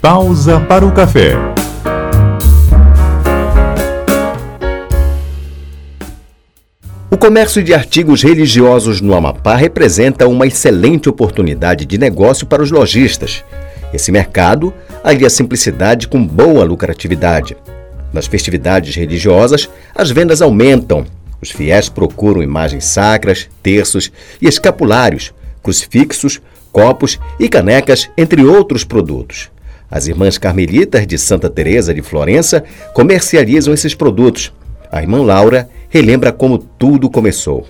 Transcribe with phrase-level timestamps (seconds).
[0.00, 1.32] Pausa para o café.
[7.10, 12.70] O comércio de artigos religiosos no Amapá representa uma excelente oportunidade de negócio para os
[12.70, 13.44] lojistas.
[13.92, 14.72] Esse mercado
[15.02, 17.56] alia simplicidade com boa lucratividade.
[18.12, 21.04] Nas festividades religiosas, as vendas aumentam.
[21.42, 26.40] Os fiéis procuram imagens sacras, terços e escapulários, crucifixos,
[26.70, 29.50] copos e canecas, entre outros produtos.
[29.90, 34.52] As irmãs carmelitas de Santa Teresa de Florença comercializam esses produtos.
[34.90, 37.66] A irmã Laura relembra como tudo começou.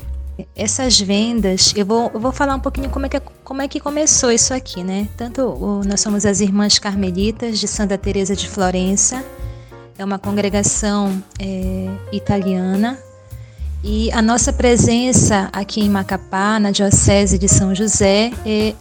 [0.55, 3.81] Essas vendas, eu vou, eu vou falar um pouquinho como é, que, como é que
[3.81, 5.09] começou isso aqui, né?
[5.17, 9.25] Tanto o, nós somos as Irmãs Carmelitas de Santa Teresa de Florença,
[9.99, 12.97] é uma congregação é, italiana,
[13.83, 18.75] e a nossa presença aqui em Macapá, na Diocese de São José, é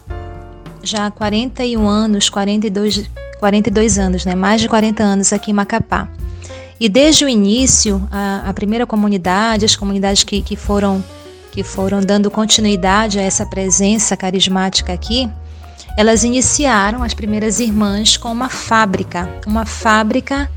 [0.82, 4.34] já há 41 anos, 42, 42 anos, né?
[4.34, 6.08] mais de 40 anos aqui em Macapá.
[6.80, 11.02] E desde o início, a, a primeira comunidade, as comunidades que, que, foram,
[11.50, 15.28] que foram dando continuidade a essa presença carismática aqui,
[15.96, 20.48] elas iniciaram as primeiras irmãs com uma fábrica, uma fábrica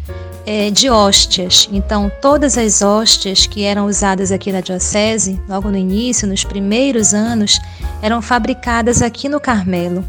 [0.46, 1.68] é, de hóstias.
[1.72, 7.16] Então, todas as hóstias que eram usadas aqui na Diocese, logo no início, nos primeiros
[7.16, 7.60] anos,
[8.04, 10.06] eram fabricadas aqui no Carmelo.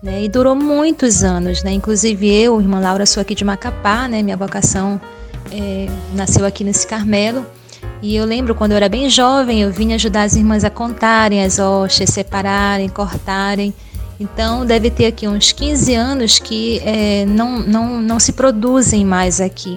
[0.00, 1.72] Né, e durou muitos anos, né?
[1.72, 4.22] Inclusive eu, irmã Laura, sou aqui de Macapá, né?
[4.22, 5.00] Minha vocação
[5.50, 7.44] é, nasceu aqui nesse Carmelo.
[8.00, 11.44] E eu lembro quando eu era bem jovem, eu vinha ajudar as irmãs a contarem
[11.44, 13.74] as hostes, separarem, cortarem.
[14.20, 19.40] Então deve ter aqui uns 15 anos que é, não, não, não se produzem mais
[19.40, 19.76] aqui.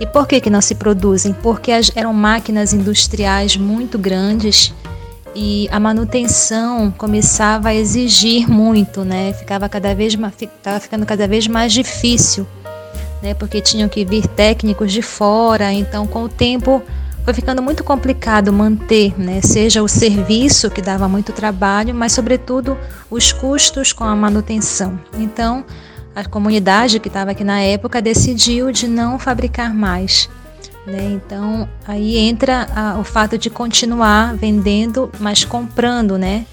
[0.00, 1.34] E por que, que não se produzem?
[1.42, 4.72] Porque as, eram máquinas industriais muito grandes
[5.34, 9.32] e a manutenção começava a exigir muito, né?
[9.32, 10.34] Ficava cada vez mais,
[10.80, 12.46] ficando cada vez mais difícil
[13.22, 16.82] né, porque tinham que vir técnicos de fora, então com o tempo
[17.24, 22.76] foi ficando muito complicado manter, né, seja o serviço que dava muito trabalho, mas sobretudo
[23.08, 24.98] os custos com a manutenção.
[25.16, 25.64] Então,
[26.16, 30.28] a comunidade que estava aqui na época decidiu de não fabricar mais.
[30.86, 31.12] Né?
[31.12, 36.44] Então, aí entra a, o fato de continuar vendendo, mas comprando, né?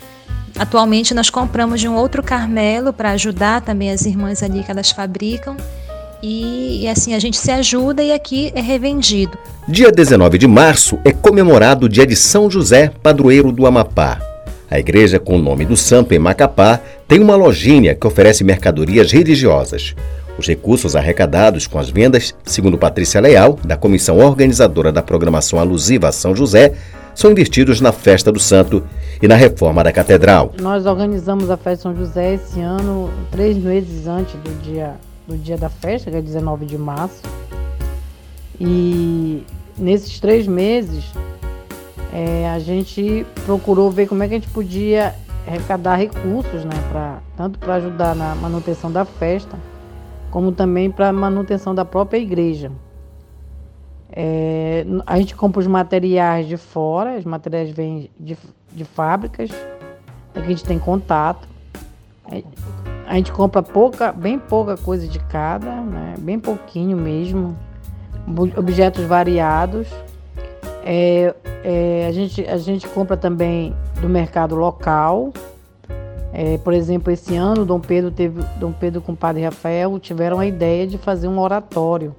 [0.58, 4.92] Atualmente nós compramos de um outro Carmelo para ajudar também as irmãs ali que elas
[4.92, 5.56] fabricam
[6.22, 9.38] e, e, assim a gente se ajuda e aqui é revendido.
[9.68, 14.20] Dia 19 de março é comemorado o dia de São José, padroeiro do Amapá.
[14.70, 19.12] A igreja com o nome do santo em Macapá tem uma lojinha que oferece mercadorias
[19.12, 19.96] religiosas.
[20.40, 26.08] Os recursos arrecadados com as vendas, segundo Patrícia Leal, da comissão organizadora da programação alusiva
[26.08, 26.76] a São José,
[27.14, 28.82] são investidos na festa do santo
[29.22, 30.54] e na reforma da catedral.
[30.62, 34.96] Nós organizamos a festa São José esse ano, três meses antes do dia
[35.28, 37.22] do dia da festa, que é 19 de março.
[38.58, 39.44] E
[39.78, 41.04] nesses três meses,
[42.14, 45.14] é, a gente procurou ver como é que a gente podia
[45.46, 49.58] arrecadar recursos, né, pra, tanto para ajudar na manutenção da festa,
[50.32, 52.72] como também para manutenção da própria igreja.
[54.12, 58.38] É, a gente compra os materiais de fora, os materiais vêm de,
[58.72, 59.52] de fábricas,
[60.34, 61.48] é que a gente tem contato.
[62.32, 62.44] É,
[63.08, 66.16] a gente compra pouca, bem pouca coisa de cada, né?
[66.20, 67.58] bem pouquinho mesmo,
[68.56, 69.88] objetos variados.
[70.84, 75.34] É, é, a, gente, a gente compra também do mercado local.
[76.32, 80.40] É, por exemplo, esse ano Dom Pedro teve Dom Pedro com o Padre Rafael tiveram
[80.40, 82.16] a ideia de fazer um oratório.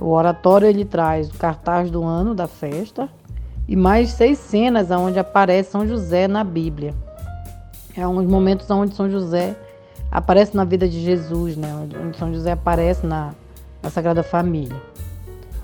[0.00, 3.08] O oratório ele traz o cartaz do ano da festa
[3.68, 6.92] e mais seis cenas onde aparece São José na Bíblia.
[7.96, 9.54] É uns momentos onde São José
[10.10, 11.88] aparece na vida de Jesus, né?
[12.04, 13.32] onde São José aparece na,
[13.82, 14.76] na Sagrada Família.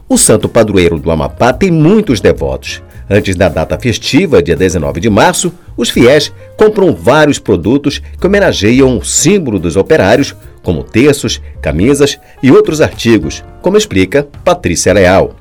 [0.09, 2.83] O santo padroeiro do Amapá tem muitos devotos.
[3.11, 8.97] Antes da data festiva, dia 19 de março, os fiéis compram vários produtos que homenageiam
[8.97, 15.35] o símbolo dos operários, como terços, camisas e outros artigos, como explica Patrícia Leal.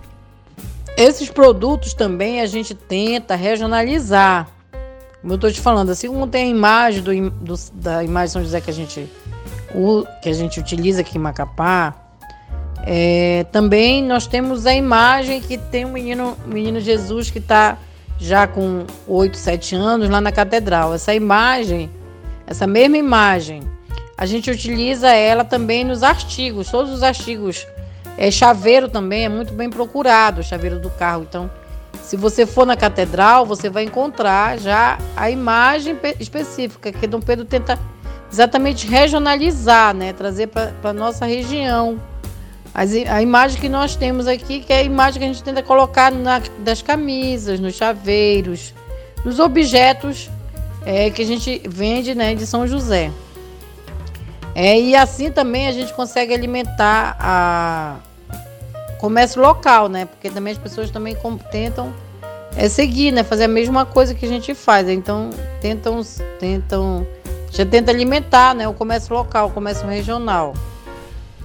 [0.98, 4.50] Esses produtos também a gente tenta regionalizar.
[5.22, 8.44] Como eu estou te falando, assim como tem a imagem do, do, da imagem São
[8.44, 9.08] José que a gente,
[10.22, 12.07] que a gente utiliza aqui em Macapá,
[12.90, 17.78] é, também nós temos a imagem que tem um menino, menino Jesus que está
[18.18, 20.94] já com 8, 7 anos lá na catedral.
[20.94, 21.90] Essa imagem,
[22.48, 23.62] essa mesma imagem,
[24.18, 27.68] a gente utiliza ela também nos artigos, todos os artigos.
[28.18, 31.26] É, chaveiro também é muito bem procurado, chaveiro do carro.
[31.28, 31.52] Então,
[32.02, 37.44] se você for na catedral, você vai encontrar já a imagem específica que Dom Pedro
[37.44, 37.78] tenta
[38.32, 40.14] exatamente regionalizar, né?
[40.14, 42.00] Trazer para a nossa região.
[42.78, 45.64] As, a imagem que nós temos aqui, que é a imagem que a gente tenta
[45.64, 48.72] colocar na, das camisas, nos chaveiros,
[49.26, 50.30] nos objetos
[50.86, 53.10] é, que a gente vende né, de São José.
[54.54, 57.96] É, e assim também a gente consegue alimentar a
[59.00, 60.06] comércio local, né?
[60.06, 61.18] Porque também as pessoas também
[61.52, 61.92] tentam
[62.56, 63.24] é, seguir, né?
[63.24, 64.88] Fazer a mesma coisa que a gente faz.
[64.88, 66.02] Então tentam,
[66.40, 67.08] tentam,
[67.52, 68.68] já tenta alimentar, né?
[68.68, 70.54] O comércio local, o comércio regional.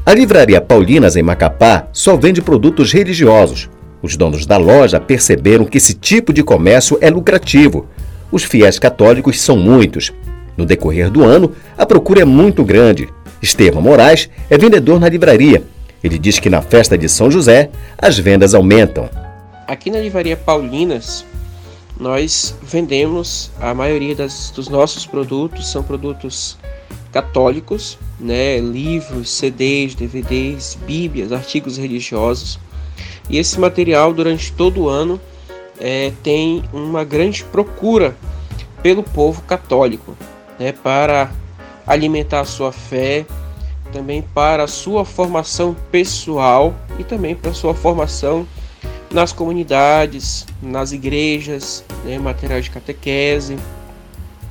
[0.05, 3.71] A livraria Paulinas em Macapá só vende produtos religiosos.
[4.03, 7.87] Os donos da loja perceberam que esse tipo de comércio é lucrativo.
[8.31, 10.13] Os fiéis católicos são muitos
[10.57, 13.09] no decorrer do ano, a procura é muito grande.
[13.41, 15.63] Estevam Moraes é vendedor na livraria.
[16.03, 19.09] Ele diz que na festa de São José as vendas aumentam.
[19.69, 21.25] Aqui na livraria Paulinas,
[21.99, 26.59] nós vendemos a maioria das, dos nossos produtos são produtos
[27.13, 32.59] católicos, né, livros, CDs, DVDs, Bíblias, artigos religiosos.
[33.29, 35.21] E esse material durante todo o ano
[35.79, 38.17] é, tem uma grande procura
[38.83, 40.17] pelo povo católico
[40.59, 41.31] né, para
[41.87, 43.27] alimentar a sua fé,
[43.93, 48.47] também para a sua formação pessoal e também para a sua formação
[49.11, 53.59] nas comunidades, nas igrejas, né, material de catequese.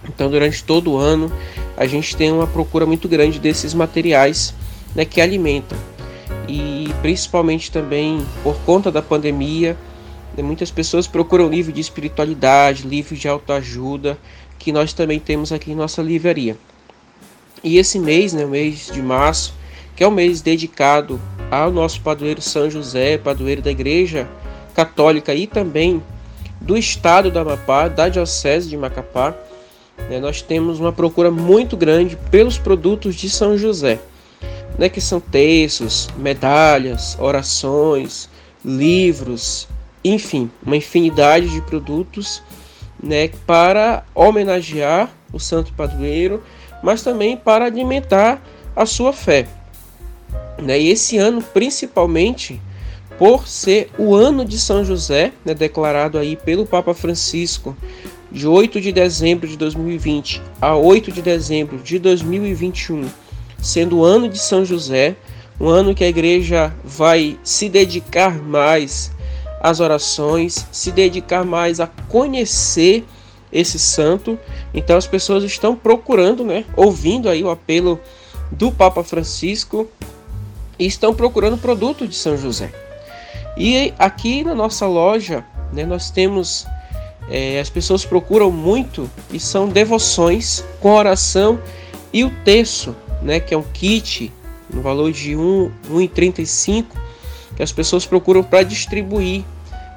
[0.07, 1.31] Então, durante todo o ano,
[1.75, 4.53] a gente tem uma procura muito grande desses materiais
[4.95, 5.77] né, que alimentam.
[6.47, 9.77] E principalmente também por conta da pandemia,
[10.35, 14.17] né, muitas pessoas procuram livros de espiritualidade, livros de autoajuda,
[14.59, 16.57] que nós também temos aqui em nossa livraria.
[17.63, 19.53] E esse mês, né, o mês de março,
[19.95, 21.19] que é o mês dedicado
[21.49, 24.27] ao nosso padroeiro São José, padroeiro da Igreja
[24.73, 26.01] Católica e também
[26.59, 29.35] do estado da Amapá, da Diocese de Macapá,
[30.09, 33.99] né, nós temos uma procura muito grande pelos produtos de São José,
[34.77, 38.29] né, que são textos, medalhas, orações,
[38.63, 39.67] livros,
[40.03, 42.41] enfim, uma infinidade de produtos
[43.01, 46.43] né, para homenagear o santo padroeiro,
[46.83, 48.41] mas também para alimentar
[48.75, 49.47] a sua fé.
[50.61, 50.79] Né?
[50.79, 52.61] E esse ano, principalmente,
[53.17, 57.75] por ser o ano de São José, né, declarado aí pelo Papa Francisco,
[58.31, 63.09] de 8 de dezembro de 2020 a 8 de dezembro de 2021,
[63.61, 65.15] sendo o ano de São José,
[65.59, 69.11] um ano que a igreja vai se dedicar mais
[69.61, 73.05] as orações, se dedicar mais a conhecer
[73.51, 74.39] esse santo.
[74.73, 77.99] Então as pessoas estão procurando, né, ouvindo aí o apelo
[78.49, 79.87] do Papa Francisco
[80.79, 82.71] e estão procurando produto de São José.
[83.55, 86.65] E aqui na nossa loja, né, nós temos
[87.29, 91.59] é, as pessoas procuram muito e são devoções com oração
[92.11, 94.31] e o terço, né, que é um kit
[94.69, 96.85] no valor de R$ 1,35
[97.55, 99.43] que as pessoas procuram para distribuir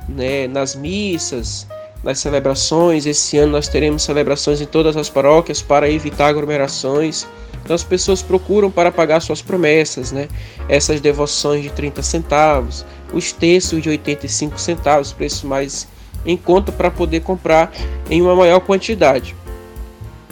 [0.09, 1.67] né, nas missas,
[2.03, 3.07] nas celebrações.
[3.07, 7.27] Esse ano nós teremos celebrações em todas as paróquias para evitar aglomerações.
[7.65, 10.29] Então as pessoas procuram para pagar suas promessas, né?
[10.69, 15.89] Essas devoções de 30 centavos, os textos de 85 centavos, preço mais
[16.25, 17.73] em conta para poder comprar
[18.11, 19.35] em uma maior quantidade.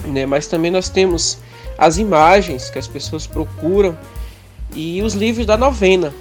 [0.05, 0.27] Né?
[0.27, 1.39] Mas também nós temos
[1.79, 3.97] as imagens que as pessoas procuram
[4.75, 6.13] e os livros da novena,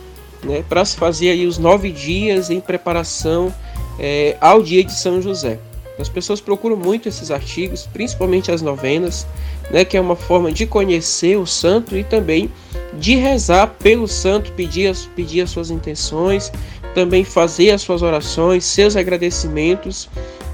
[0.44, 3.54] né, para se fazer aí os nove dias em preparação
[4.00, 5.60] é, ao dia de São José.
[6.00, 9.28] As pessoas procuram muito esses artigos, principalmente as novenas,
[9.70, 12.50] né, que é uma forma de conhecer o santo e também
[12.94, 16.52] de rezar pelo santo, pedir as, pedir as suas intenções,
[16.94, 20.10] também fazer as suas orações, seus agradecimentos.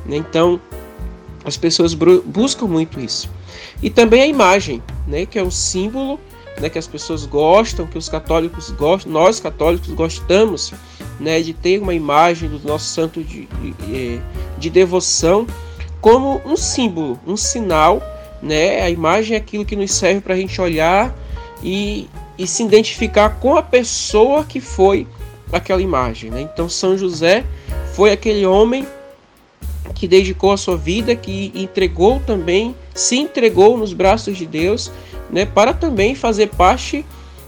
[0.06, 0.18] Né?
[0.18, 0.60] Então,
[1.44, 3.30] as pessoas buscam muito isso.
[3.82, 6.20] E também a imagem, né, que é o símbolo
[6.60, 10.74] né, que as pessoas gostam, que os católicos gostam, nós católicos gostamos
[11.20, 14.22] né, de ter uma imagem do nosso santo de, de,
[14.58, 15.48] de devoção
[16.02, 18.02] como um símbolo, um sinal.
[18.42, 18.82] Né?
[18.82, 21.16] A imagem é aquilo que nos serve para a gente olhar
[21.64, 25.08] e, e se identificar com a pessoa que foi
[25.52, 26.32] aquela imagem.
[26.32, 26.42] Né?
[26.42, 27.46] Então, São José
[27.94, 28.86] foi aquele homem
[29.94, 34.92] que dedicou a sua vida, que entregou também, se entregou nos braços de Deus
[35.32, 37.06] né, para também fazer parte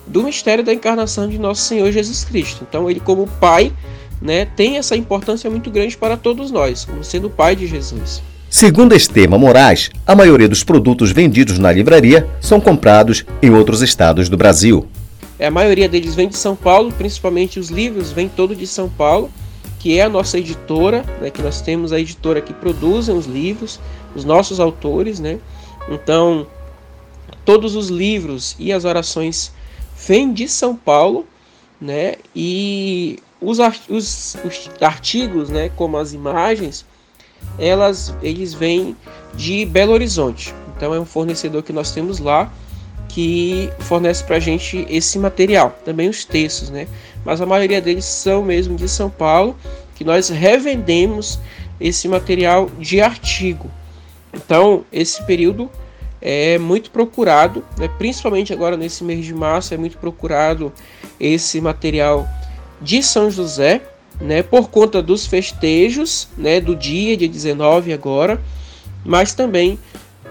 [0.07, 2.65] do mistério da encarnação de nosso Senhor Jesus Cristo.
[2.67, 3.71] Então, ele, como Pai,
[4.21, 8.21] né, tem essa importância muito grande para todos nós, como sendo Pai de Jesus.
[8.49, 14.27] Segundo Estema Moraes, a maioria dos produtos vendidos na livraria são comprados em outros estados
[14.27, 14.87] do Brasil.
[15.39, 18.89] É, a maioria deles vem de São Paulo, principalmente os livros vêm todo de São
[18.89, 19.31] Paulo,
[19.79, 23.79] que é a nossa editora, né, que nós temos a editora que produzem os livros,
[24.13, 25.39] os nossos autores, né?
[25.89, 26.46] Então,
[27.46, 29.53] todos os livros e as orações
[30.05, 31.25] vêm de São Paulo,
[31.79, 32.15] né?
[32.36, 36.86] E os, os, os artigos, né, como as imagens,
[37.58, 38.98] elas, eles vêm
[39.34, 40.53] de Belo Horizonte.
[40.75, 42.51] Então é um fornecedor que nós temos lá
[43.09, 46.87] que fornece para a gente esse material, também os textos, né?
[47.25, 49.57] Mas a maioria deles são mesmo de São Paulo,
[49.95, 51.39] que nós revendemos
[51.81, 53.69] esse material de artigo.
[54.33, 55.69] Então esse período
[56.21, 57.89] é muito procurado, né?
[57.97, 60.71] principalmente agora nesse mês de março é muito procurado
[61.19, 62.27] esse material
[62.81, 63.81] de São José,
[64.21, 64.43] né?
[64.43, 66.61] Por conta dos festejos, né?
[66.61, 68.39] Do dia de 19 agora,
[69.03, 69.79] mas também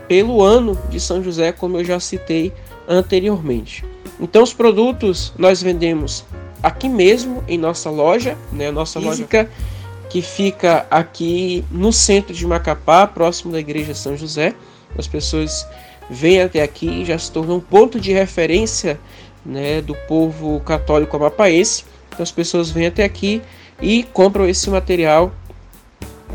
[0.06, 2.52] pelo ano de São José, como eu já citei
[2.88, 3.84] anteriormente.
[4.18, 6.24] Então os produtos nós vendemos
[6.62, 9.78] aqui mesmo em nossa loja, né, nossa física loja
[10.08, 14.54] que fica aqui no centro de Macapá, próximo da igreja São José.
[14.96, 15.66] As pessoas
[16.08, 18.98] vêm até aqui e já se tornou um ponto de referência
[19.44, 21.84] né, do povo católico amapaense.
[22.08, 23.42] Então as pessoas vêm até aqui
[23.80, 25.32] e compram esse material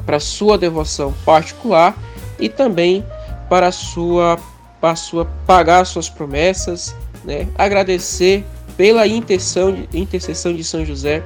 [0.06, 1.98] para sua devoção particular
[2.40, 3.04] e também
[3.50, 4.40] para a sua
[4.84, 7.48] para sua pagar suas promessas, né?
[7.58, 8.44] Agradecer
[8.76, 11.24] pela intercessão de, intercessão de São José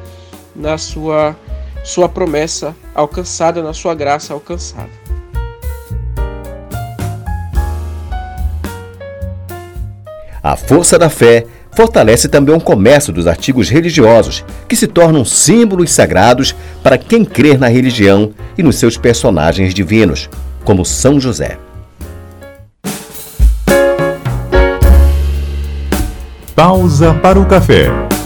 [0.56, 1.36] na sua
[1.84, 4.92] sua promessa alcançada, na sua graça alcançada.
[10.44, 15.90] A força da fé fortalece também o comércio dos artigos religiosos, que se tornam símbolos
[15.90, 20.30] sagrados para quem crer na religião e nos seus personagens divinos,
[20.64, 21.58] como São José.
[26.58, 28.17] Pausa para o café.